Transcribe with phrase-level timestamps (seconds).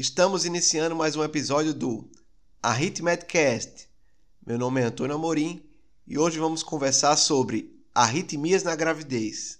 [0.00, 2.08] Estamos iniciando mais um episódio do
[2.62, 3.86] Arritmedcast.
[4.46, 5.62] Meu nome é Antônio Amorim
[6.06, 9.59] e hoje vamos conversar sobre arritmias na gravidez.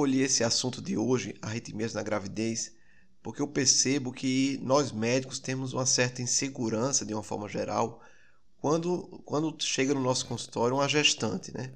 [0.00, 2.72] Escolhi esse assunto de hoje, arritmias na gravidez,
[3.22, 8.02] porque eu percebo que nós médicos temos uma certa insegurança, de uma forma geral,
[8.62, 11.74] quando, quando chega no nosso consultório uma gestante, né?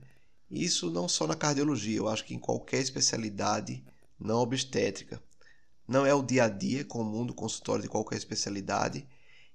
[0.51, 3.85] Isso não só na cardiologia, eu acho que em qualquer especialidade
[4.19, 5.23] não obstétrica.
[5.87, 9.07] Não é o dia a dia comum do consultório de qualquer especialidade.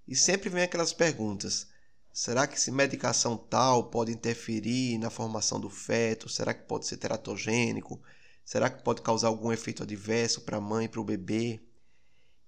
[0.07, 1.67] E sempre vem aquelas perguntas:
[2.13, 6.29] Será que se medicação tal pode interferir na formação do feto?
[6.29, 7.99] Será que pode ser teratogênico?
[8.49, 11.61] Será que pode causar algum efeito adverso para a mãe e para o bebê?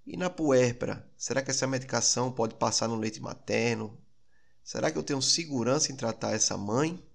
[0.04, 3.96] E na puérpera, será que essa medicação pode passar no leite materno?
[4.64, 7.08] Será que eu tenho segurança em tratar essa mãe?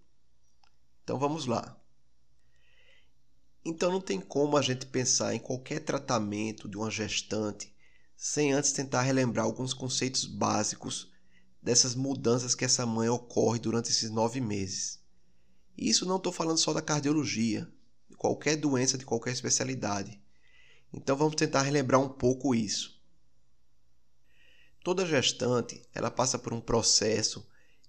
[1.02, 1.76] Então vamos lá.
[3.64, 7.74] Então não tem como a gente pensar em qualquer tratamento de uma gestante
[8.16, 11.10] sem antes tentar relembrar alguns conceitos básicos
[11.60, 15.00] dessas mudanças que essa mãe ocorre durante esses nove meses.
[15.76, 17.68] Isso não estou falando só da cardiologia,
[18.16, 20.20] qualquer doença de qualquer especialidade.
[20.92, 23.00] Então vamos tentar relembrar um pouco isso.
[24.82, 27.46] Toda gestante ela passa por um processo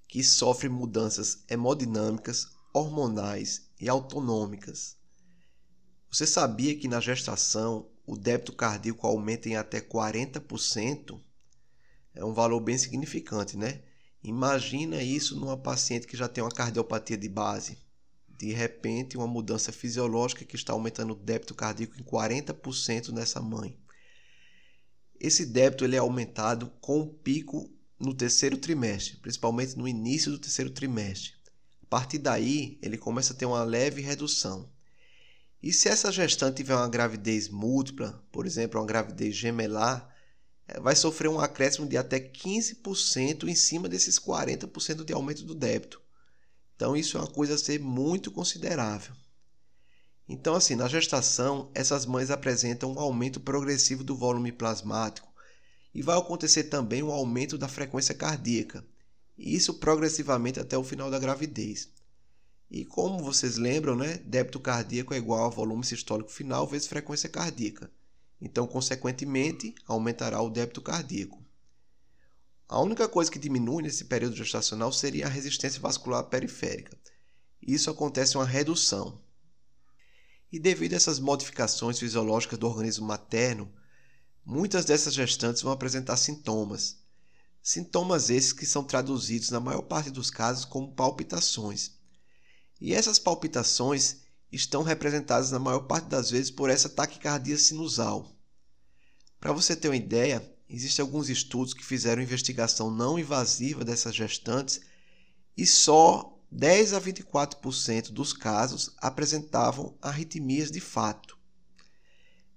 [0.08, 4.98] que sofre mudanças hemodinâmicas, hormonais e autonômicas.
[6.10, 11.22] Você sabia que na gestação o débito cardíaco aumenta em até 40%?
[12.18, 13.82] é um valor bem significante, né?
[14.24, 17.78] Imagina isso numa paciente que já tem uma cardiopatia de base.
[18.38, 23.78] De repente, uma mudança fisiológica que está aumentando o débito cardíaco em 40% nessa mãe.
[25.20, 30.70] Esse débito ele é aumentado com pico no terceiro trimestre, principalmente no início do terceiro
[30.70, 31.32] trimestre.
[31.82, 34.70] A partir daí, ele começa a ter uma leve redução.
[35.62, 40.16] E se essa gestante tiver uma gravidez múltipla, por exemplo, uma gravidez gemelar,
[40.68, 45.56] é, vai sofrer um acréscimo de até 15% em cima desses 40% de aumento do
[45.56, 46.02] débito.
[46.78, 49.16] Então, isso é uma coisa a ser muito considerável.
[50.30, 55.28] Então, assim, na gestação, essas mães apresentam um aumento progressivo do volume plasmático
[55.92, 58.86] e vai acontecer também um aumento da frequência cardíaca,
[59.36, 61.90] isso progressivamente até o final da gravidez.
[62.70, 67.28] E como vocês lembram, né, débito cardíaco é igual a volume sistólico final vezes frequência
[67.28, 67.90] cardíaca.
[68.40, 71.44] Então, consequentemente, aumentará o débito cardíaco.
[72.70, 76.98] A única coisa que diminui nesse período gestacional seria a resistência vascular periférica.
[77.62, 79.22] Isso acontece uma redução.
[80.52, 83.74] E devido a essas modificações fisiológicas do organismo materno,
[84.46, 86.98] muitas dessas gestantes vão apresentar sintomas.
[87.62, 91.92] Sintomas esses que são traduzidos na maior parte dos casos como palpitações.
[92.80, 94.18] E essas palpitações
[94.52, 98.36] estão representadas na maior parte das vezes por essa taquicardia sinusal.
[99.40, 104.82] Para você ter uma ideia, existem alguns estudos que fizeram investigação não invasiva dessas gestantes
[105.56, 111.38] e só 10 a 24% dos casos apresentavam arritmias de fato.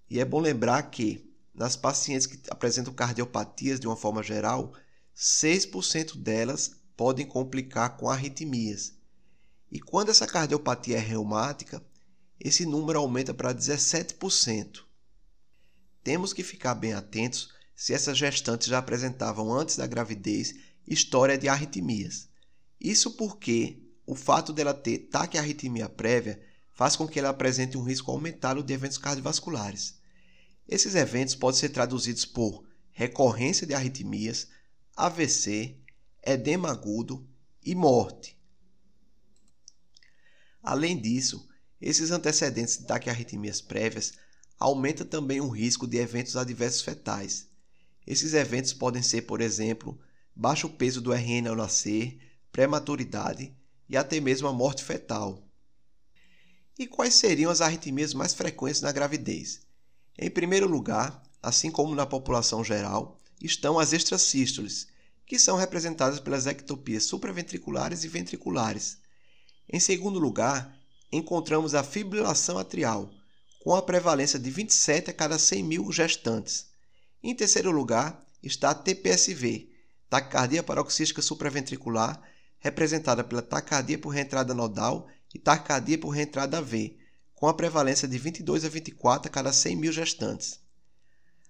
[0.08, 4.72] E é bom lembrar que, nas pacientes que apresentam cardiopatias de uma forma geral,
[5.16, 9.00] 6% delas podem complicar com arritmias
[9.70, 11.82] e quando essa cardiopatia é reumática,
[12.40, 14.80] esse número aumenta para 17%.
[16.02, 20.54] Temos que ficar bem atentos se essas gestantes já apresentavam antes da gravidez
[20.86, 22.28] história de arritmias.
[22.78, 26.38] Isso porque o fato dela ter taquiarritmia prévia
[26.74, 29.94] faz com que ela apresente um risco aumentado de eventos cardiovasculares.
[30.68, 34.48] Esses eventos podem ser traduzidos por recorrência de arritmias,
[34.94, 35.78] AVC,
[36.22, 37.26] edema agudo
[37.64, 38.38] e morte.
[40.62, 41.48] Além disso,
[41.80, 44.12] esses antecedentes de taquiarritmias prévias
[44.58, 47.48] aumentam também o risco de eventos adversos fetais.
[48.06, 49.98] Esses eventos podem ser, por exemplo,
[50.34, 52.18] baixo peso do RN ao nascer,
[52.50, 53.54] prematuridade
[53.88, 55.42] e até mesmo a morte fetal.
[56.78, 59.60] E quais seriam as arritmias mais frequentes na gravidez?
[60.18, 64.88] Em primeiro lugar, assim como na população geral, estão as extrasístoles,
[65.26, 68.98] que são representadas pelas ectopias supraventriculares e ventriculares,
[69.72, 70.76] em segundo lugar,
[71.12, 73.08] encontramos a fibrilação atrial,
[73.62, 76.66] com a prevalência de 27 a cada 100 mil gestantes.
[77.22, 79.68] Em terceiro lugar está a TPSV,
[80.08, 82.20] taquicardia paroxística supraventricular,
[82.58, 86.96] representada pela taquicardia por reentrada nodal e taquicardia por reentrada V,
[87.34, 90.60] com a prevalência de 22 a 24 a cada 100 mil gestantes.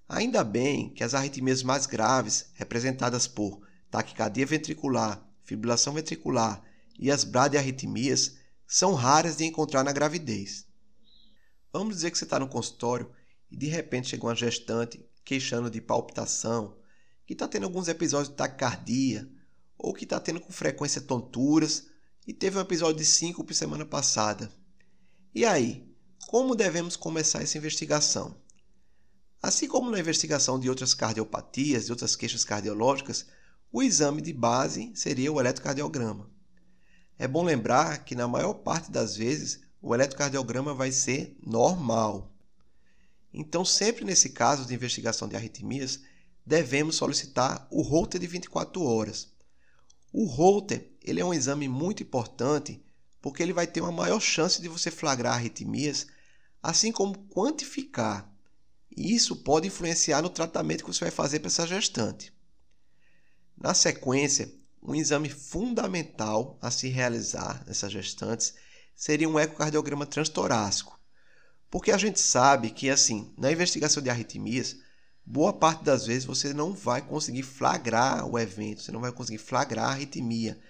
[0.09, 6.63] Ainda bem que as arritmias mais graves, representadas por taquicardia ventricular, fibrilação ventricular
[6.99, 8.37] e as bradiarritmias,
[8.67, 10.67] são raras de encontrar na gravidez.
[11.73, 13.11] Vamos dizer que você está no consultório
[13.51, 16.77] e de repente chega uma gestante queixando de palpitação,
[17.25, 19.31] que está tendo alguns episódios de taquicardia,
[19.79, 21.87] ou que está tendo com frequência tonturas
[22.27, 24.51] e teve um episódio de síncope semana passada.
[25.33, 25.89] E aí,
[26.27, 28.35] como devemos começar essa investigação?
[29.41, 33.27] Assim como na investigação de outras cardiopatias e outras queixas cardiológicas,
[33.71, 36.29] o exame de base seria o eletrocardiograma.
[37.17, 42.35] É bom lembrar que na maior parte das vezes o eletrocardiograma vai ser normal.
[43.33, 46.01] Então, sempre nesse caso de investigação de arritmias,
[46.45, 49.29] devemos solicitar o Holter de 24 horas.
[50.13, 52.85] O Holter ele é um exame muito importante
[53.21, 56.07] porque ele vai ter uma maior chance de você flagrar arritmias,
[56.63, 58.31] assim como quantificar.
[58.97, 62.33] E isso pode influenciar no tratamento que você vai fazer para essa gestante.
[63.57, 68.55] Na sequência, um exame fundamental a se realizar nessas gestantes
[68.97, 71.00] seria um ecocardiograma transtorácico.
[71.71, 74.77] Porque a gente sabe que, assim, na investigação de arritmias,
[75.25, 79.39] boa parte das vezes você não vai conseguir flagrar o evento, você não vai conseguir
[79.39, 80.61] flagrar a arritmia.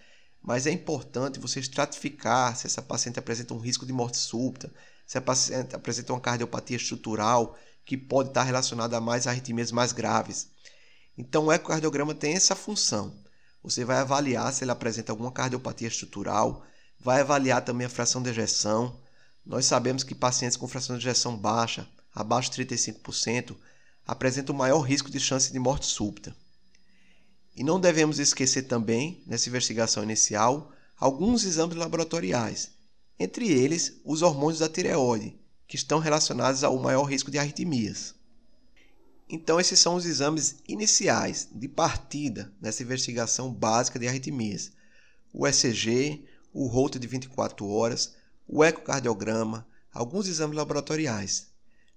[0.43, 4.73] Mas é importante você estratificar se essa paciente apresenta um risco de morte súbita,
[5.07, 9.93] se a paciente apresenta uma cardiopatia estrutural que pode estar relacionada a mais arritmias mais
[9.93, 10.49] graves.
[11.17, 13.13] Então, o ecocardiograma tem essa função.
[13.63, 16.65] Você vai avaliar se ele apresenta alguma cardiopatia estrutural,
[16.99, 18.99] vai avaliar também a fração de ejeção.
[19.51, 23.57] Nós sabemos que pacientes com fração de ejeção baixa, abaixo de 35%,
[24.07, 26.37] apresentam maior risco de chance de morte súbita.
[27.57, 32.71] E não devemos esquecer também, nessa investigação inicial, alguns exames laboratoriais,
[33.19, 35.37] entre eles os hormônios da tireoide,
[35.67, 38.15] que estão relacionados ao maior risco de arritmias.
[39.29, 44.71] Então, esses são os exames iniciais de partida nessa investigação básica de arritmias:
[45.33, 48.20] o ECG, o Holter de 24 horas,
[48.53, 51.53] o ecocardiograma, alguns exames laboratoriais.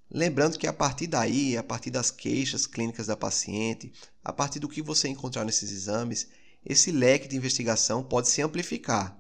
[0.10, 3.92] Lembrando que a partir daí, a partir das queixas clínicas da paciente,
[4.24, 6.30] a partir do que você encontrar nesses exames,
[6.64, 9.20] esse leque de investigação pode se amplificar.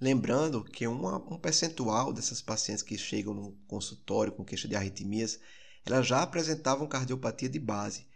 [0.00, 5.38] Lembrando que uma, um percentual dessas pacientes que chegam no consultório com queixa de arritmias,
[5.84, 8.06] elas já apresentavam cardiopatia de base.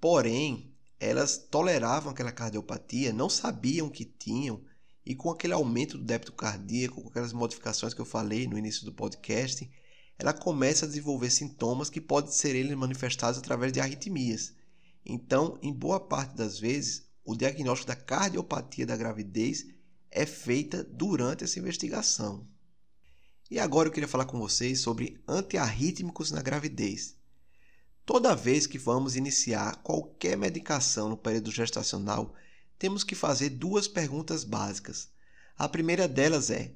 [0.00, 4.64] Porém, elas toleravam aquela cardiopatia, não sabiam que tinham,
[5.04, 8.84] e com aquele aumento do débito cardíaco, com aquelas modificações que eu falei no início
[8.84, 9.68] do podcast,
[10.18, 14.54] ela começa a desenvolver sintomas que podem ser eles manifestados através de arritmias.
[15.04, 19.66] Então, em boa parte das vezes, o diagnóstico da cardiopatia da gravidez
[20.10, 22.46] é feita durante essa investigação.
[23.50, 27.16] E agora eu queria falar com vocês sobre antiarrítmicos na gravidez.
[28.04, 32.34] Toda vez que vamos iniciar qualquer medicação no período gestacional,
[32.82, 35.08] temos que fazer duas perguntas básicas.
[35.56, 36.74] A primeira delas é: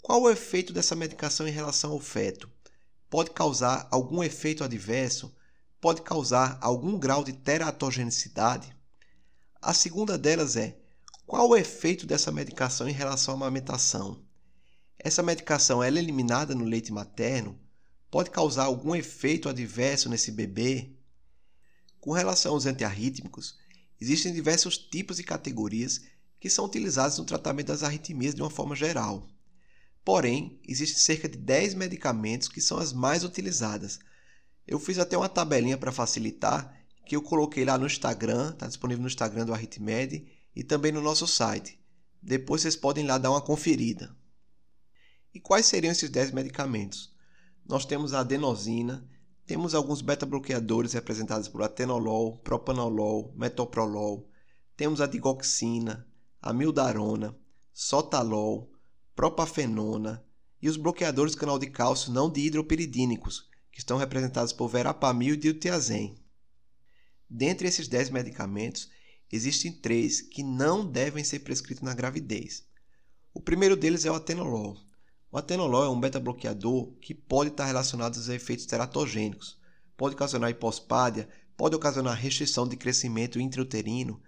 [0.00, 2.48] qual o efeito dessa medicação em relação ao feto?
[3.10, 5.34] pode causar algum efeito adverso,
[5.80, 8.72] pode causar algum grau de teratogenicidade.
[9.60, 10.78] A segunda delas é:
[11.26, 14.24] qual o efeito dessa medicação em relação à amamentação?
[14.96, 17.58] Essa medicação ela é eliminada no leite materno?
[18.08, 20.92] Pode causar algum efeito adverso nesse bebê?
[21.98, 23.58] Com relação aos antiarrítmicos,
[24.00, 26.02] existem diversos tipos e categorias
[26.40, 29.28] que são utilizados no tratamento das arritmias de uma forma geral.
[30.04, 33.98] Porém, existem cerca de 10 medicamentos que são as mais utilizadas.
[34.66, 36.74] Eu fiz até uma tabelinha para facilitar,
[37.04, 41.02] que eu coloquei lá no Instagram, está disponível no Instagram do Arritmed e também no
[41.02, 41.78] nosso site.
[42.22, 44.16] Depois vocês podem lá dar uma conferida.
[45.32, 47.12] E quais seriam esses 10 medicamentos?
[47.66, 49.06] Nós temos a adenosina,
[49.48, 54.30] temos alguns beta-bloqueadores representados por atenolol, propanolol, metoprolol,
[54.76, 56.06] temos a digoxina,
[56.38, 57.34] a mildarona,
[57.72, 58.70] sotalol,
[59.16, 60.22] propafenona
[60.60, 65.38] e os bloqueadores do canal de cálcio não dihidropiridínicos, que estão representados por verapamil e
[65.38, 66.22] diltiazem.
[67.28, 68.90] Dentre esses 10 medicamentos,
[69.32, 72.66] existem três que não devem ser prescritos na gravidez.
[73.32, 74.76] O primeiro deles é o atenolol.
[75.30, 79.58] O atenolol é um beta-bloqueador que pode estar relacionado aos efeitos teratogênicos,
[79.94, 84.22] pode ocasionar hipospádia, pode ocasionar restrição de crescimento intrauterino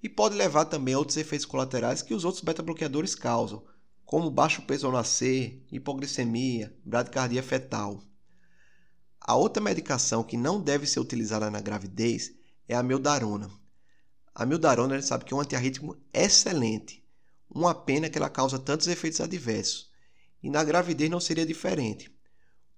[0.00, 3.64] e pode levar também a outros efeitos colaterais que os outros beta-bloqueadores causam,
[4.04, 8.00] como baixo peso ao nascer, hipoglicemia, bradicardia fetal.
[9.20, 12.32] A outra medicação que não deve ser utilizada na gravidez
[12.68, 13.50] é a mildarona.
[14.32, 17.02] A mildarona a gente sabe que é um antiarrítmico excelente.
[17.50, 19.93] Uma pena que ela causa tantos efeitos adversos.
[20.44, 22.14] E na gravidez não seria diferente.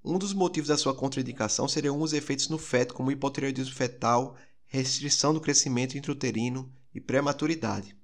[0.05, 5.35] Um dos motivos da sua contraindicação seriam os efeitos no feto, como hipotireoidismo fetal, restrição
[5.35, 7.97] do crescimento intrauterino e prematuridade.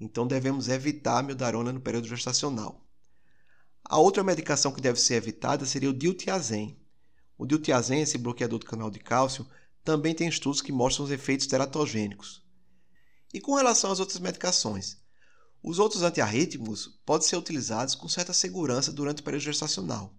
[0.00, 2.82] Então devemos evitar a mildarona no período gestacional.
[3.84, 6.74] A outra medicação que deve ser evitada seria o diltiazem.
[7.36, 9.46] O diltiazem, esse bloqueador do canal de cálcio,
[9.84, 12.42] também tem estudos que mostram os efeitos teratogênicos.
[13.34, 14.96] E com relação às outras medicações,
[15.66, 20.14] os outros antiarrítmicos podem ser utilizados com certa segurança durante o período gestacional.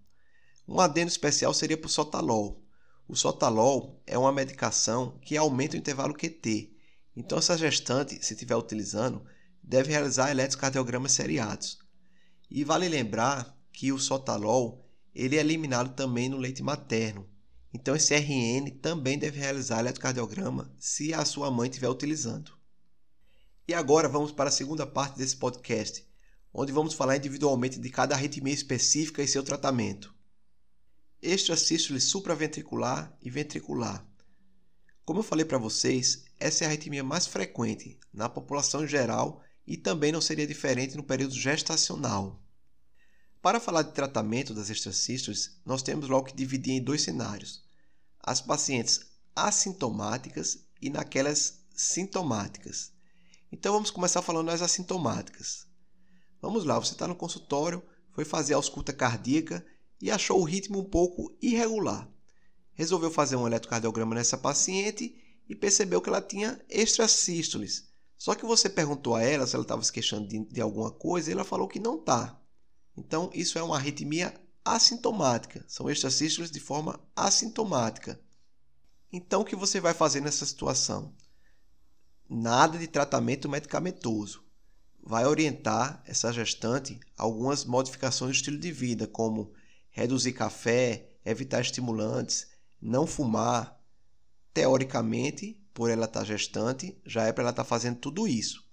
[0.68, 2.66] Um adendo especial seria para o sotalol.
[3.08, 6.74] O sotalol é uma medicação que aumenta o intervalo QT.
[7.16, 9.24] Então, essa gestante, se estiver utilizando,
[9.62, 11.78] deve realizar eletrocardiogramas seriados.
[12.50, 17.30] E vale lembrar que o sotalol ele é eliminado também no leite materno.
[17.72, 22.65] Então, esse RN também deve realizar eletrocardiograma se a sua mãe estiver utilizando.
[23.68, 26.08] E agora vamos para a segunda parte desse podcast,
[26.54, 30.14] onde vamos falar individualmente de cada arritmia específica e seu tratamento.
[31.20, 34.06] Extrasístole supraventricular e ventricular.
[35.04, 39.42] Como eu falei para vocês, essa é a arritmia mais frequente na população em geral
[39.66, 42.40] e também não seria diferente no período gestacional.
[43.42, 47.64] Para falar de tratamento das extracístoles, nós temos logo que dividir em dois cenários:
[48.20, 49.02] as pacientes
[49.36, 52.95] assintomáticas e naquelas sintomáticas.
[53.52, 55.68] Então vamos começar falando das assintomáticas.
[56.42, 59.66] Vamos lá, você está no consultório, foi fazer a ausculta cardíaca
[60.02, 62.10] e achou o ritmo um pouco irregular.
[62.74, 65.16] Resolveu fazer um eletrocardiograma nessa paciente
[65.48, 67.88] e percebeu que ela tinha extrasístoles.
[68.18, 71.30] Só que você perguntou a ela se ela estava se queixando de, de alguma coisa
[71.30, 72.40] e ela falou que não está.
[72.98, 74.34] Então, isso é uma arritmia
[74.64, 75.64] assintomática.
[75.68, 78.20] São extracístoles de forma assintomática.
[79.12, 81.14] Então, o que você vai fazer nessa situação?
[82.28, 84.44] Nada de tratamento medicamentoso.
[85.04, 89.54] Vai orientar essa gestante algumas modificações do estilo de vida, como
[89.92, 92.48] reduzir café, evitar estimulantes,
[92.82, 93.80] não fumar.
[94.52, 98.66] Teoricamente, por ela estar gestante, já é para ela estar fazendo tudo isso.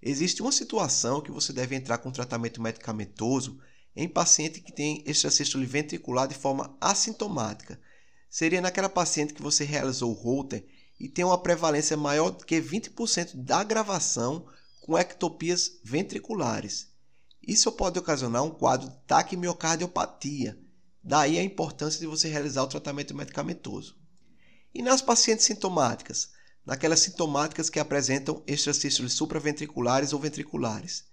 [0.00, 3.58] Existe uma situação que você deve entrar com tratamento medicamentoso
[3.96, 7.80] em paciente que tem extracístole ventricular de forma assintomática.
[8.28, 10.64] Seria naquela paciente que você realizou o Holter
[10.98, 14.46] e tem uma prevalência maior do que 20% da gravação
[14.80, 16.88] com ectopias ventriculares.
[17.46, 20.58] Isso pode ocasionar um quadro de taquimiocardiopatia.
[21.02, 23.96] Daí a importância de você realizar o tratamento medicamentoso.
[24.74, 26.30] E nas pacientes sintomáticas?
[26.64, 31.04] Naquelas sintomáticas que apresentam extracístoles supraventriculares ou ventriculares.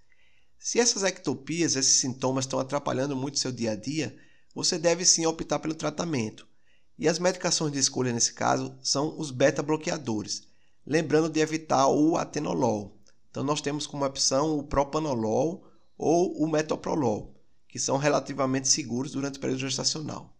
[0.58, 4.16] Se essas ectopias, esses sintomas estão atrapalhando muito seu dia a dia,
[4.54, 6.46] você deve sim optar pelo tratamento.
[7.02, 10.46] E as medicações de escolha nesse caso são os beta-bloqueadores,
[10.86, 12.96] lembrando de evitar o atenolol.
[13.28, 15.66] Então nós temos como opção o propanolol
[15.98, 17.34] ou o metoprolol,
[17.66, 20.32] que são relativamente seguros durante o período gestacional.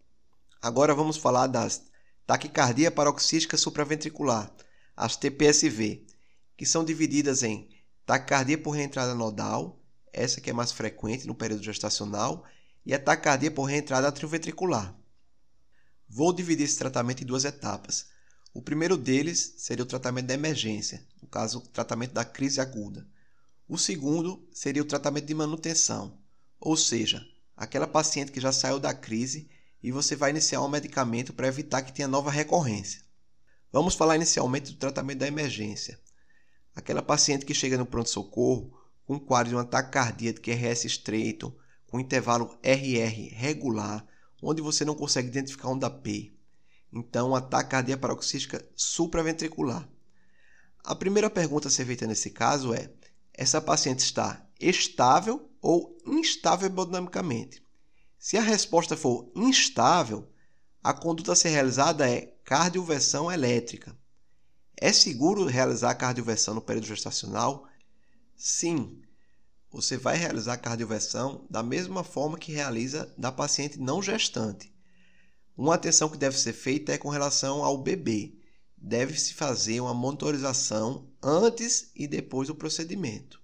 [0.61, 1.83] Agora vamos falar das
[2.25, 4.49] taquicardia paroxística supraventricular,
[4.95, 6.07] as TPSV,
[6.55, 7.67] que são divididas em
[8.05, 9.81] taquicardia por reentrada nodal,
[10.13, 12.45] essa que é mais frequente no período gestacional,
[12.85, 15.02] e a taquicardia por reentrada atrioventricular.
[16.15, 18.05] Vou dividir esse tratamento em duas etapas.
[18.53, 23.07] O primeiro deles seria o tratamento da emergência, no caso, o tratamento da crise aguda.
[23.67, 26.19] O segundo seria o tratamento de manutenção,
[26.59, 27.25] ou seja,
[27.57, 29.49] aquela paciente que já saiu da crise
[29.81, 33.01] e você vai iniciar um medicamento para evitar que tenha nova recorrência.
[33.71, 35.99] Vamos falar inicialmente do tratamento da emergência.
[36.75, 38.71] Aquela paciente que chega no pronto-socorro
[39.03, 44.07] com um quadro de um ataque cardíaco RS estreito, com intervalo RR regular,
[44.43, 46.33] onde você não consegue identificar onda P.
[46.91, 49.87] Então, ataque cardíaco paroxística supraventricular.
[50.83, 52.91] A primeira pergunta a ser feita nesse caso é:
[53.33, 57.63] essa paciente está estável ou instável hemodinamicamente?
[58.19, 60.29] Se a resposta for instável,
[60.83, 63.97] a conduta a ser realizada é cardioversão elétrica.
[64.75, 67.67] É seguro realizar a cardioversão no período gestacional?
[68.35, 69.01] Sim.
[69.73, 74.71] Você vai realizar a cardioversão da mesma forma que realiza da paciente não gestante.
[75.57, 78.35] Uma atenção que deve ser feita é com relação ao bebê.
[78.77, 83.41] Deve-se fazer uma monitorização antes e depois do procedimento.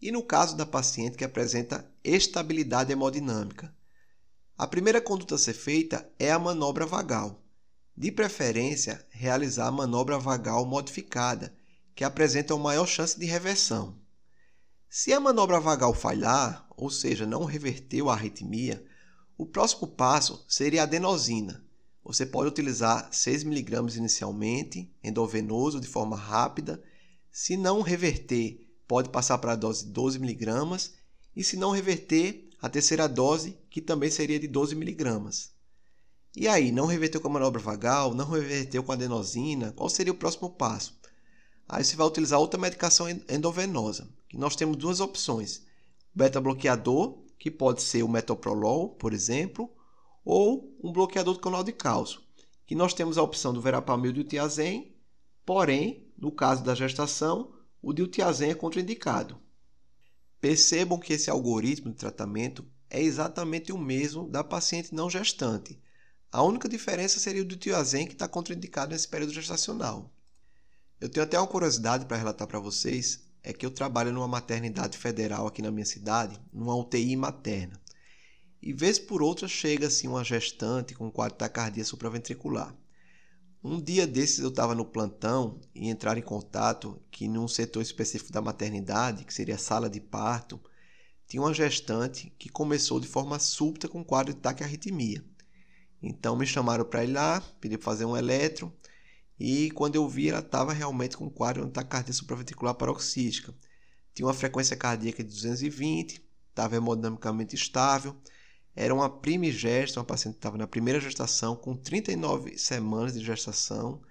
[0.00, 3.74] E no caso da paciente que apresenta estabilidade hemodinâmica,
[4.56, 7.42] a primeira conduta a ser feita é a manobra vagal.
[7.96, 11.52] De preferência, realizar a manobra vagal modificada,
[11.92, 13.99] que apresenta uma maior chance de reversão.
[14.90, 18.84] Se a manobra vagal falhar, ou seja, não reverteu a arritmia,
[19.38, 21.64] o próximo passo seria a adenosina,
[22.02, 26.82] você pode utilizar 6mg inicialmente, endovenoso, de forma rápida.
[27.30, 30.90] Se não reverter, pode passar para a dose de 12mg.
[31.36, 35.50] E se não reverter, a terceira dose, que também seria de 12mg.
[36.34, 40.12] E aí, não reverteu com a manobra vagal, não reverteu com a adenosina, qual seria
[40.12, 40.98] o próximo passo?
[41.72, 45.62] Aí você vai utilizar outra medicação endovenosa, nós temos duas opções.
[46.12, 49.70] Beta-bloqueador, que pode ser o metoprolol, por exemplo,
[50.24, 52.20] ou um bloqueador do canal de cálcio,
[52.66, 54.96] que nós temos a opção do verapamil diltiazem,
[55.46, 59.38] porém, no caso da gestação, o diltiazem é contraindicado.
[60.40, 65.78] Percebam que esse algoritmo de tratamento é exatamente o mesmo da paciente não gestante.
[66.32, 70.12] A única diferença seria o diltiazem que está contraindicado nesse período gestacional.
[71.00, 74.98] Eu tenho até uma curiosidade para relatar para vocês, é que eu trabalho numa maternidade
[74.98, 77.80] federal aqui na minha cidade, numa UTI materna.
[78.60, 82.76] E vez por outra chega assim uma gestante com quadro de taquicardia supraventricular.
[83.64, 88.30] Um dia desses eu estava no plantão e entraram em contato que num setor específico
[88.30, 90.60] da maternidade, que seria a sala de parto,
[91.26, 95.24] tinha uma gestante que começou de forma súbita com quadro de taquiarritmia.
[96.02, 98.70] Então me chamaram para ir lá, pedi para fazer um eletro
[99.40, 103.54] e quando eu vi ela estava realmente com quadro de taquicardia supraventricular paroxística.
[104.14, 108.14] Tinha uma frequência cardíaca de 220, estava hemodinamicamente estável,
[108.76, 114.02] era uma primigesta, uma paciente que estava na primeira gestação, com 39 semanas de gestação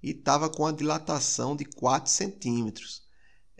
[0.00, 3.02] e estava com a dilatação de 4 centímetros.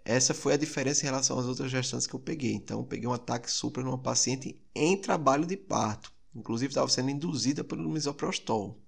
[0.04, 2.54] Essa foi a diferença em relação às outras gestantes que eu peguei.
[2.54, 6.12] Então, eu peguei um ataque supra numa paciente em trabalho de parto.
[6.34, 8.80] Inclusive, estava sendo induzida pelo misoprostol.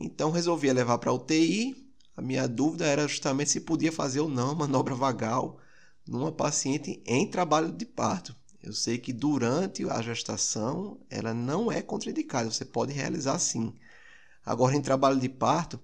[0.00, 1.92] Então, resolvi levar para UTI.
[2.16, 5.58] A minha dúvida era justamente se podia fazer ou não manobra vagal
[6.06, 8.34] numa paciente em trabalho de parto.
[8.62, 13.74] Eu sei que durante a gestação ela não é contraindicada, você pode realizar sim.
[14.44, 15.80] Agora, em trabalho de parto,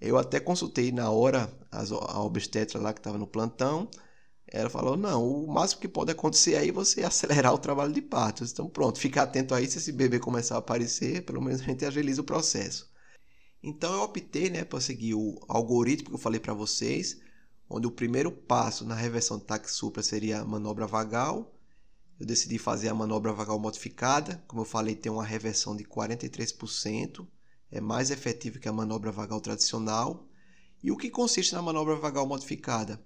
[0.00, 3.88] eu até consultei na hora a obstetra lá que estava no plantão.
[4.48, 8.02] Ela falou: não, o máximo que pode acontecer aí é você acelerar o trabalho de
[8.02, 8.44] parto.
[8.44, 9.68] Então, pronto, fica atento aí.
[9.68, 12.88] Se esse bebê começar a aparecer, pelo menos a gente agiliza o processo.
[13.62, 17.20] Então, eu optei né, para seguir o algoritmo que eu falei para vocês,
[17.68, 21.56] onde o primeiro passo na reversão de taque supra seria a manobra vagal
[22.18, 24.42] eu decidi fazer a manobra vagal modificada.
[24.48, 27.26] Como eu falei, tem uma reversão de 43%,
[27.70, 30.26] é mais efetiva que a manobra vagal tradicional.
[30.82, 33.02] E o que consiste na manobra vagal modificada?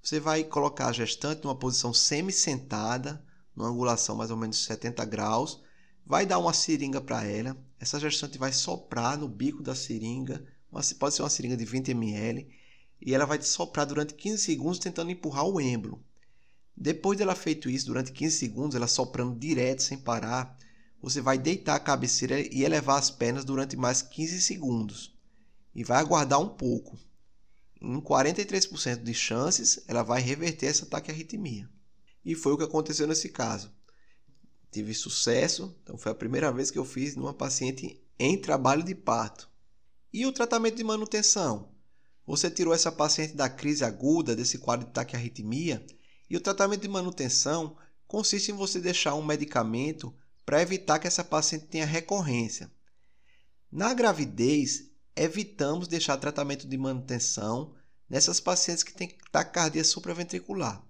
[0.00, 5.04] Você vai colocar a gestante numa posição semi-sentada, numa angulação mais ou menos de 70
[5.06, 5.60] graus,
[6.12, 7.56] vai dar uma seringa para ela.
[7.80, 10.44] Essa gestante vai soprar no bico da seringa,
[10.98, 12.46] pode ser uma seringa de 20 ml,
[13.00, 16.04] e ela vai soprar durante 15 segundos tentando empurrar o êmbolo.
[16.76, 20.54] Depois dela feito isso, durante 15 segundos, ela soprando direto, sem parar,
[21.00, 25.16] você vai deitar a cabeceira e elevar as pernas durante mais 15 segundos.
[25.74, 26.98] E vai aguardar um pouco.
[27.80, 31.70] Em 43% de chances, ela vai reverter essa taquiarritmia.
[32.22, 33.72] E foi o que aconteceu nesse caso.
[34.72, 38.94] Tive sucesso, então foi a primeira vez que eu fiz numa paciente em trabalho de
[38.94, 39.50] parto.
[40.10, 41.70] E o tratamento de manutenção?
[42.26, 45.84] Você tirou essa paciente da crise aguda, desse quadro de taquiarritmia,
[46.30, 50.14] e o tratamento de manutenção consiste em você deixar um medicamento
[50.46, 52.72] para evitar que essa paciente tenha recorrência.
[53.70, 57.74] Na gravidez, evitamos deixar tratamento de manutenção
[58.08, 60.82] nessas pacientes que têm taquicardia supraventricular.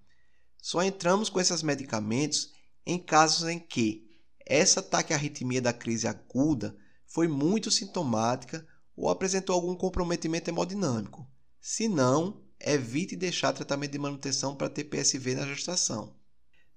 [0.61, 2.53] Só entramos com esses medicamentos
[2.87, 4.11] em casos em que
[4.45, 8.66] essa taquiarritmia da crise aguda foi muito sintomática
[8.97, 11.27] ou apresentou algum comprometimento hemodinâmico.
[11.61, 16.14] Se não, evite deixar tratamento de manutenção para TPSV na gestação.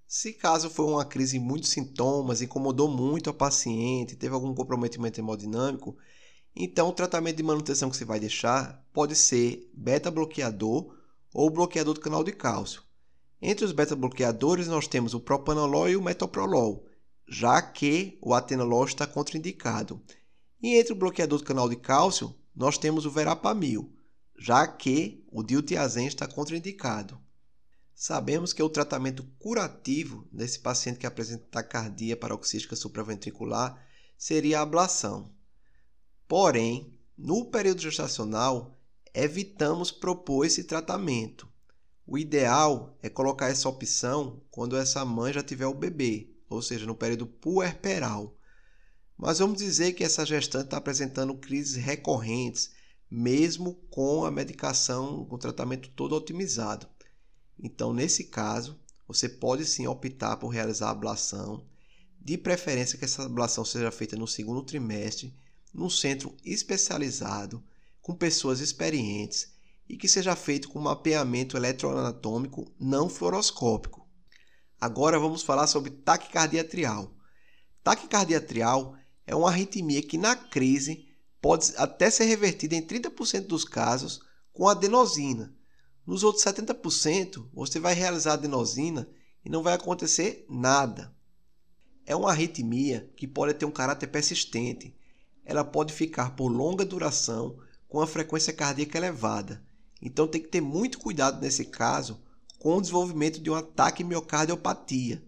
[0.08, 5.98] Se caso foi uma crise muito sintomas, incomodou muito a paciente, teve algum comprometimento hemodinâmico,
[6.56, 10.96] então o tratamento de manutenção que você vai deixar pode ser beta-bloqueador
[11.34, 12.85] ou bloqueador do canal de cálcio.
[13.42, 16.86] Entre os beta-bloqueadores nós temos o propanolol e o metoprolol,
[17.28, 20.02] já que o atenolol está contraindicado.
[20.62, 23.96] E entre o bloqueador do canal de cálcio nós temos o verapamil
[24.38, 27.20] já que o diltiazem está contraindicado.
[27.94, 33.82] Sabemos que o tratamento curativo desse paciente que apresenta taquicardia paroxística supraventricular
[34.18, 35.32] seria a ablação.
[36.28, 38.78] Porém, no período gestacional,
[39.14, 41.48] evitamos propor esse tratamento.
[42.08, 46.86] O ideal é colocar essa opção quando essa mãe já tiver o bebê, ou seja,
[46.86, 48.38] no período puerperal.
[49.18, 52.72] Mas vamos dizer que essa gestante está apresentando crises recorrentes,
[53.10, 56.88] mesmo com a medicação, com o tratamento todo otimizado.
[57.58, 61.66] Então, nesse caso, você pode sim optar por realizar a ablação,
[62.22, 65.34] de preferência que essa ablação seja feita no segundo trimestre
[65.74, 67.64] num centro especializado,
[68.02, 69.55] com pessoas experientes
[69.88, 74.08] e que seja feito com mapeamento eletroanatômico não fluoroscópico.
[74.80, 77.16] Agora vamos falar sobre taquicardia atrial.
[77.84, 78.96] Taquicardia atrial
[79.26, 81.08] é uma arritmia que na crise
[81.42, 84.20] pode até ser revertida em 30% dos casos
[84.52, 85.56] com adenosina.
[86.06, 89.10] Nos outros 70%, você vai realizar adenosina
[89.44, 91.16] e não vai acontecer nada.
[92.06, 94.96] É uma arritmia que pode ter um caráter persistente.
[95.44, 99.65] Ela pode ficar por longa duração com a frequência cardíaca elevada.
[100.02, 102.20] Então tem que ter muito cuidado nesse caso
[102.60, 105.24] com o desenvolvimento de um ataque miocardiopatia.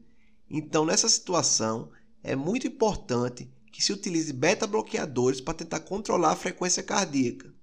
[0.49, 1.91] Então nessa situação
[2.23, 7.53] é muito importante que se utilize beta-bloqueadores para tentar controlar a frequência cardíaca.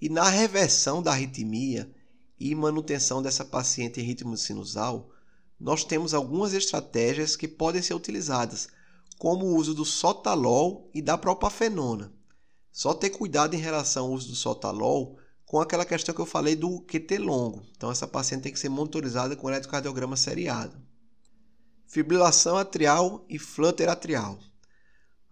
[0.00, 1.92] E na reversão da arritmia
[2.38, 5.10] e manutenção dessa paciente em ritmo sinusal,
[5.58, 8.68] nós temos algumas estratégias que podem ser utilizadas,
[9.18, 12.12] como o uso do sotalol e da propafenona.
[12.70, 15.17] Só ter cuidado em relação ao uso do sotalol
[15.48, 17.62] com aquela questão que eu falei do QT longo.
[17.74, 20.76] Então essa paciente tem que ser monitorizada com eletrocardiograma seriado.
[21.86, 24.38] Fibrilação atrial e flutter atrial.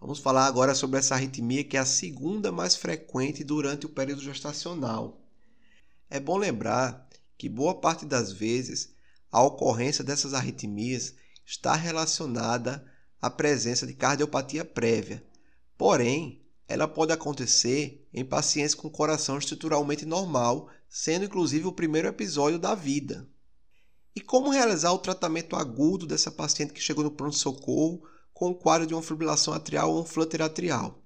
[0.00, 4.22] Vamos falar agora sobre essa arritmia que é a segunda mais frequente durante o período
[4.22, 5.20] gestacional.
[6.08, 8.94] É bom lembrar que boa parte das vezes
[9.30, 15.22] a ocorrência dessas arritmias está relacionada à presença de cardiopatia prévia.
[15.76, 22.58] Porém, ela pode acontecer em pacientes com coração estruturalmente normal, sendo inclusive o primeiro episódio
[22.58, 23.28] da vida.
[24.14, 28.02] E como realizar o tratamento agudo dessa paciente que chegou no pronto-socorro
[28.32, 31.02] com o quadro de uma fibrilação atrial ou um flutter atrial?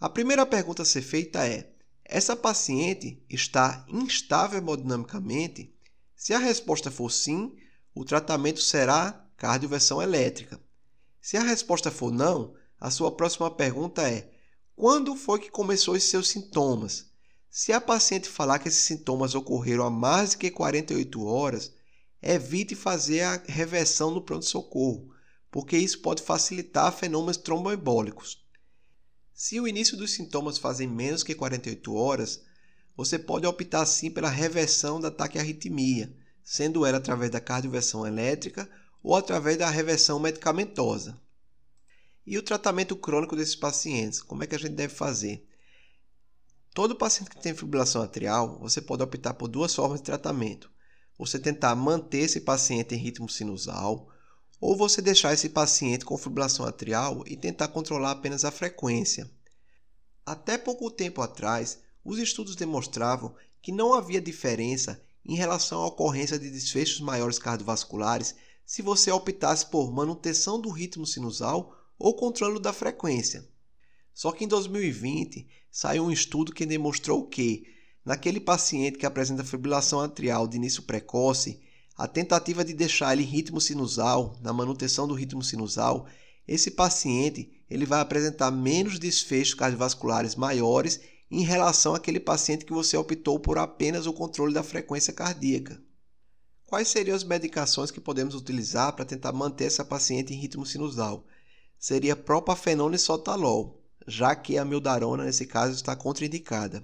[0.00, 1.72] A primeira pergunta a ser feita é:
[2.04, 5.74] essa paciente está instável hemodinamicamente?
[6.14, 7.54] Se a resposta for sim,
[7.94, 10.60] o tratamento será cardioversão elétrica.
[11.20, 14.33] Se a resposta for não, a sua próxima pergunta é:
[14.76, 17.06] quando foi que começou os seus sintomas?
[17.48, 21.72] Se a paciente falar que esses sintomas ocorreram há mais de que 48 horas,
[22.20, 25.14] evite fazer a reversão no pronto-socorro,
[25.50, 28.44] porque isso pode facilitar fenômenos tromboembólicos.
[29.32, 32.42] Se o início dos sintomas fazem menos que 48 horas,
[32.96, 38.68] você pode optar sim pela reversão da taquiarritmia, sendo ela através da cardioversão elétrica
[39.02, 41.20] ou através da reversão medicamentosa.
[42.26, 45.46] E o tratamento crônico desses pacientes, como é que a gente deve fazer?
[46.72, 50.70] Todo paciente que tem fibrilação atrial, você pode optar por duas formas de tratamento.
[51.18, 54.08] Você tentar manter esse paciente em ritmo sinusal,
[54.60, 59.30] ou você deixar esse paciente com fibrilação atrial e tentar controlar apenas a frequência.
[60.24, 66.38] Até pouco tempo atrás, os estudos demonstravam que não havia diferença em relação à ocorrência
[66.38, 68.34] de desfechos maiores cardiovasculares
[68.64, 73.48] se você optasse por manutenção do ritmo sinusal ou controle da frequência.
[74.12, 77.64] Só que em 2020 saiu um estudo que demonstrou que,
[78.04, 81.60] naquele paciente que apresenta fibrilação atrial de início precoce,
[81.96, 86.06] a tentativa de deixar ele em ritmo sinusal, na manutenção do ritmo sinusal,
[86.46, 92.96] esse paciente ele vai apresentar menos desfechos cardiovasculares maiores em relação àquele paciente que você
[92.96, 95.82] optou por apenas o controle da frequência cardíaca.
[96.66, 101.26] Quais seriam as medicações que podemos utilizar para tentar manter essa paciente em ritmo sinusal?
[101.86, 106.82] Seria propafenona e sotalol, já que a mildarona nesse caso está contraindicada.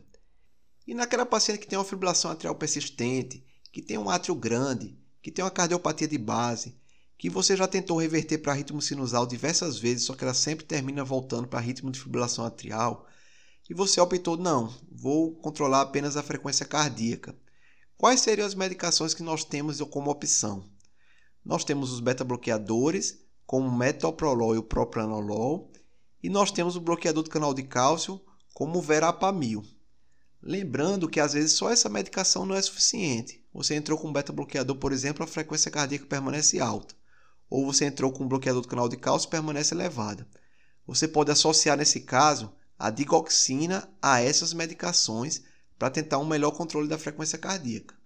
[0.87, 5.31] E naquela paciente que tem uma fibrilação atrial persistente, que tem um átrio grande, que
[5.31, 6.79] tem uma cardiopatia de base,
[7.17, 11.03] que você já tentou reverter para ritmo sinusal diversas vezes, só que ela sempre termina
[11.03, 13.09] voltando para ritmo de fibrilação atrial,
[13.71, 17.35] e você optou, não, vou controlar apenas a frequência cardíaca.
[17.97, 20.71] Quais seriam as medicações que nós temos como opção?
[21.43, 23.20] Nós temos os beta-bloqueadores,
[23.51, 25.73] como metoprolol e o propranolol,
[26.23, 28.21] e nós temos o bloqueador do canal de cálcio,
[28.55, 29.65] como o verapamil.
[30.41, 33.45] Lembrando que às vezes só essa medicação não é suficiente.
[33.53, 36.95] Você entrou com um beta-bloqueador, por exemplo, a frequência cardíaca permanece alta.
[37.51, 40.25] Ou você entrou com um bloqueador do canal de cálcio permanece elevada.
[40.87, 45.43] Você pode associar nesse caso a digoxina a essas medicações
[45.77, 48.00] para tentar um melhor controle da frequência cardíaca.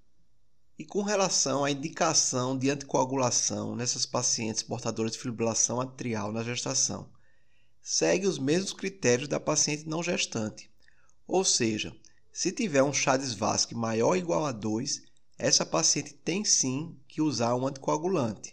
[0.79, 7.09] E com relação à indicação de anticoagulação nessas pacientes portadoras de fibrilação atrial na gestação,
[7.81, 10.71] segue os mesmos critérios da paciente não gestante.
[11.27, 11.95] Ou seja,
[12.33, 15.03] se tiver um Chades-Vasque maior ou igual a 2,
[15.39, 18.53] essa paciente tem sim que usar um anticoagulante.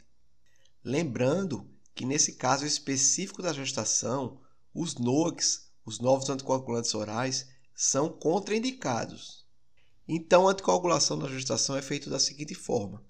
[0.84, 4.40] Lembrando que nesse caso específico da gestação,
[4.74, 9.41] os NOACs os novos anticoagulantes orais são contraindicados.
[10.14, 13.02] Então, a anticoagulação na gestação é feita da seguinte forma: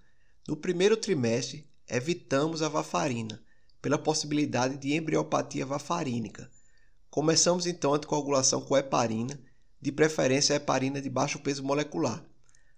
[0.48, 3.42] no primeiro trimestre, evitamos a varfarina,
[3.82, 6.48] pela possibilidade de embriopatia varfarínica.
[7.10, 9.42] Começamos então a anticoagulação com heparina,
[9.82, 12.24] de preferência heparina de baixo peso molecular.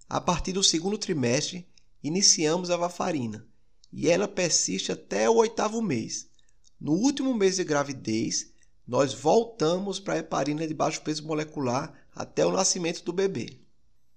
[0.07, 1.67] A partir do segundo trimestre,
[2.01, 3.45] iniciamos a varfarina
[3.91, 6.29] e ela persiste até o oitavo mês.
[6.79, 8.53] No último mês de gravidez,
[8.88, 13.62] nós voltamos para a heparina de baixo peso molecular até o nascimento do bebê.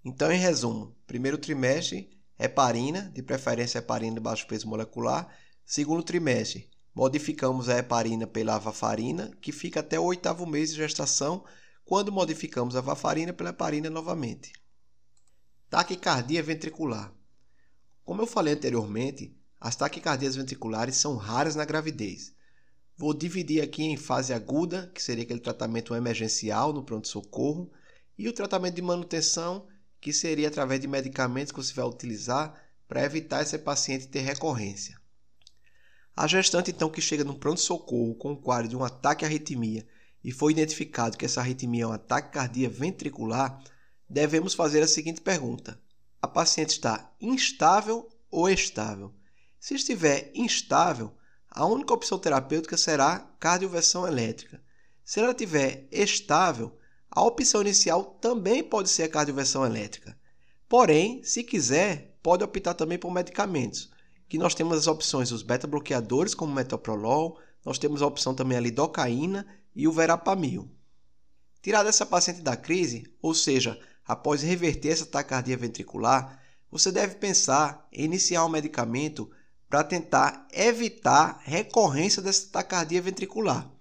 [0.08, 5.28] Então, em resumo, primeiro trimestre, heparina, de preferência heparina de baixo peso molecular.
[5.64, 11.44] Segundo trimestre, modificamos a heparina pela varfarina, que fica até o oitavo mês de gestação,
[11.84, 14.52] quando modificamos a varfarina pela heparina novamente.
[15.68, 17.12] Taquicardia ventricular.
[18.04, 22.32] Como eu falei anteriormente, as taquicardias ventriculares são raras na gravidez.
[22.96, 27.72] Vou dividir aqui em fase aguda, que seria aquele tratamento emergencial no pronto-socorro,
[28.16, 29.66] e o tratamento de manutenção,
[30.06, 32.54] que seria através de medicamentos que você vai utilizar
[32.86, 34.96] para evitar esse paciente ter recorrência.
[36.14, 39.84] A gestante, então, que chega no pronto-socorro com o quadro de um ataque à arritmia
[40.22, 43.60] e foi identificado que essa arritmia é um ataque cardíaco ventricular,
[44.08, 45.76] devemos fazer a seguinte pergunta:
[46.22, 49.12] a paciente está instável ou estável?
[49.58, 51.12] Se estiver instável,
[51.50, 54.62] a única opção terapêutica será cardioversão elétrica.
[55.04, 56.78] Se ela estiver estável,
[57.16, 60.14] a opção inicial também pode ser a cardioversão elétrica.
[60.68, 63.90] Porém, se quiser, pode optar também por medicamentos
[64.28, 68.60] que nós temos as opções dos beta-bloqueadores, como metoprolol, nós temos a opção também a
[68.60, 70.70] lidocaína e o verapamil.
[71.62, 76.38] Tirada essa paciente da crise, ou seja, após reverter essa taquicardia ventricular,
[76.70, 79.30] você deve pensar em iniciar um medicamento
[79.70, 83.75] para tentar evitar recorrência dessa taquicardia ventricular.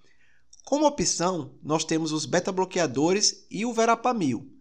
[0.65, 4.51] Como opção, nós temos os beta-bloqueadores e o verapamil.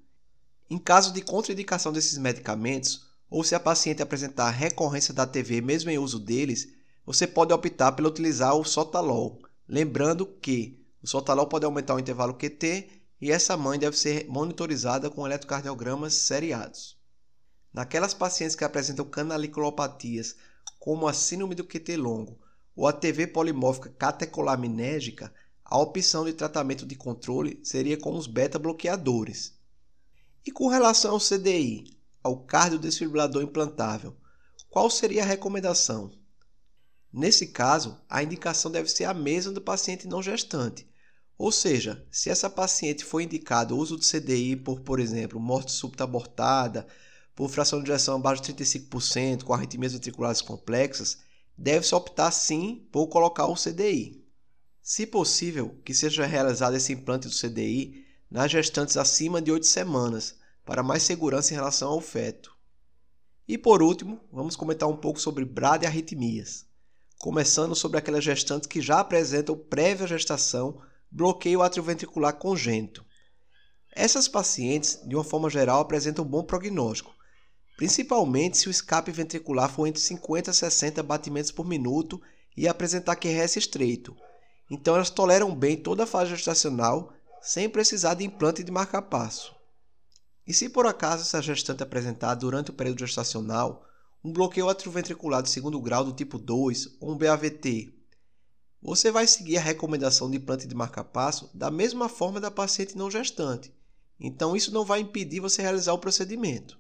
[0.69, 5.89] Em caso de contraindicação desses medicamentos, ou se a paciente apresentar recorrência da TV mesmo
[5.89, 6.69] em uso deles,
[7.07, 12.35] você pode optar por utilizar o sotalol, lembrando que o sotalol pode aumentar o intervalo
[12.35, 12.87] QT
[13.19, 16.99] e essa mãe deve ser monitorizada com eletrocardiogramas seriados.
[17.73, 20.37] Naquelas pacientes que apresentam canaliculopatias,
[20.79, 22.39] como a síndrome do QT longo
[22.77, 25.33] ou a TV polimórfica catecolaminérgica,
[25.65, 29.55] a opção de tratamento de controle seria com os beta-bloqueadores.
[30.47, 34.15] E com relação ao CDI, ao cardiodesfibrilador implantável,
[34.69, 36.11] qual seria a recomendação?
[37.13, 40.87] Nesse caso, a indicação deve ser a mesma do paciente não gestante.
[41.39, 45.73] Ou seja, se essa paciente for indicado o uso do CDI por, por exemplo, morte
[45.73, 46.87] súbita abortada,
[47.35, 51.19] por fração de injeção abaixo de 35%, com arritmias ventriculares complexas,
[51.57, 54.24] deve-se optar sim por colocar o CDI.
[54.87, 60.35] Se possível, que seja realizado esse implante do CDI nas gestantes acima de 8 semanas,
[60.63, 62.55] para mais segurança em relação ao feto.
[63.49, 66.67] E por último, vamos comentar um pouco sobre bradiarritmias,
[67.19, 70.79] começando sobre aquelas gestantes que já apresentam prévia gestação
[71.11, 73.07] bloqueio atrioventricular congênito.
[73.91, 77.15] Essas pacientes, de uma forma geral, apresentam um bom prognóstico,
[77.79, 82.21] principalmente se o escape ventricular for entre 50 a 60 batimentos por minuto
[82.55, 84.15] e apresentar QRS estreito.
[84.71, 89.55] Então elas toleram bem toda a fase gestacional sem precisar de implante de marca-passo.
[90.47, 93.85] E se por acaso essa gestante apresentar durante o período gestacional
[94.23, 97.95] um bloqueio atrioventricular de segundo grau do tipo 2 ou um BAVT,
[98.81, 103.11] você vai seguir a recomendação de implante de marca-passo da mesma forma da paciente não
[103.11, 103.73] gestante.
[104.21, 106.79] Então isso não vai impedir você realizar o procedimento.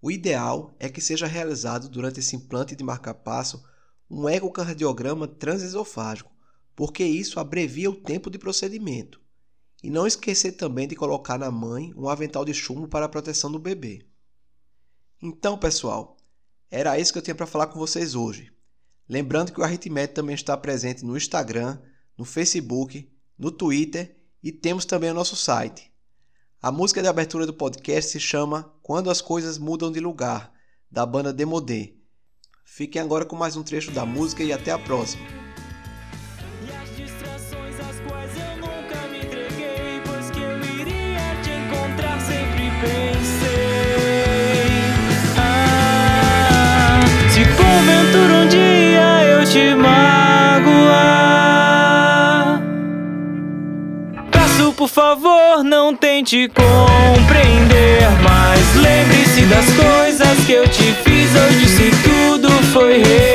[0.00, 3.64] O ideal é que seja realizado durante esse implante de marca-passo
[4.10, 6.30] um ecocardiograma transesofágico,
[6.74, 9.20] porque isso abrevia o tempo de procedimento.
[9.82, 13.52] E não esquecer também de colocar na mãe um avental de chumbo para a proteção
[13.52, 14.06] do bebê.
[15.20, 16.16] Então, pessoal,
[16.70, 18.50] era isso que eu tinha para falar com vocês hoje.
[19.08, 21.78] Lembrando que o Arritmédio também está presente no Instagram,
[22.16, 25.92] no Facebook, no Twitter e temos também o nosso site.
[26.60, 30.52] A música de abertura do podcast se chama Quando as Coisas Mudam de Lugar,
[30.90, 31.92] da banda Demodé.
[32.64, 35.43] Fiquem agora com mais um trecho da música e até a próxima.
[55.54, 58.00] Favor, não tente compreender.
[58.22, 61.30] Mas lembre-se das coisas que eu te fiz.
[61.34, 63.33] Hoje, se tudo foi real.